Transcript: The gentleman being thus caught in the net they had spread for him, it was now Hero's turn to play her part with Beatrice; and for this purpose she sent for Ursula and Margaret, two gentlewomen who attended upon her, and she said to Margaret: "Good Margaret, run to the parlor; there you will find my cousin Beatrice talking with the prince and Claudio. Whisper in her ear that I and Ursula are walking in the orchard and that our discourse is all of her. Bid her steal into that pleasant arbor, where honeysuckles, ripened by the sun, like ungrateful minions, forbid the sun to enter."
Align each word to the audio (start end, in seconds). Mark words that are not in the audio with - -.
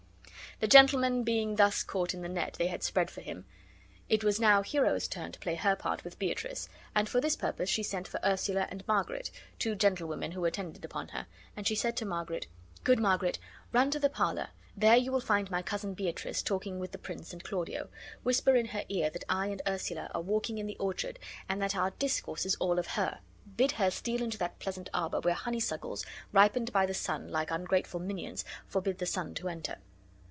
The 0.59 0.67
gentleman 0.67 1.23
being 1.23 1.55
thus 1.55 1.81
caught 1.81 2.13
in 2.13 2.21
the 2.21 2.29
net 2.29 2.53
they 2.59 2.67
had 2.67 2.83
spread 2.83 3.09
for 3.09 3.21
him, 3.21 3.45
it 4.09 4.23
was 4.23 4.39
now 4.39 4.61
Hero's 4.61 5.07
turn 5.07 5.31
to 5.31 5.39
play 5.39 5.55
her 5.55 5.75
part 5.75 6.03
with 6.03 6.19
Beatrice; 6.19 6.69
and 6.93 7.09
for 7.09 7.19
this 7.19 7.35
purpose 7.35 7.67
she 7.67 7.81
sent 7.81 8.07
for 8.07 8.19
Ursula 8.23 8.67
and 8.69 8.87
Margaret, 8.87 9.31
two 9.57 9.73
gentlewomen 9.73 10.33
who 10.33 10.45
attended 10.45 10.85
upon 10.85 11.07
her, 11.07 11.25
and 11.57 11.65
she 11.65 11.73
said 11.73 11.97
to 11.97 12.05
Margaret: 12.05 12.45
"Good 12.83 12.99
Margaret, 12.99 13.39
run 13.71 13.89
to 13.89 13.97
the 13.99 14.07
parlor; 14.11 14.49
there 14.77 14.95
you 14.95 15.11
will 15.11 15.19
find 15.19 15.49
my 15.49 15.63
cousin 15.63 15.95
Beatrice 15.95 16.43
talking 16.43 16.77
with 16.77 16.91
the 16.91 16.99
prince 16.99 17.33
and 17.33 17.43
Claudio. 17.43 17.89
Whisper 18.21 18.55
in 18.55 18.67
her 18.67 18.83
ear 18.87 19.09
that 19.09 19.25
I 19.27 19.47
and 19.47 19.63
Ursula 19.67 20.11
are 20.13 20.21
walking 20.21 20.59
in 20.59 20.67
the 20.67 20.77
orchard 20.77 21.17
and 21.49 21.59
that 21.63 21.75
our 21.75 21.89
discourse 21.89 22.45
is 22.45 22.53
all 22.57 22.77
of 22.77 22.85
her. 22.85 23.21
Bid 23.57 23.71
her 23.71 23.89
steal 23.89 24.21
into 24.21 24.37
that 24.37 24.59
pleasant 24.59 24.91
arbor, 24.93 25.21
where 25.21 25.33
honeysuckles, 25.33 26.05
ripened 26.31 26.71
by 26.71 26.85
the 26.85 26.93
sun, 26.93 27.29
like 27.29 27.49
ungrateful 27.49 27.99
minions, 27.99 28.45
forbid 28.67 28.99
the 28.99 29.07
sun 29.07 29.33
to 29.33 29.49
enter." 29.49 29.77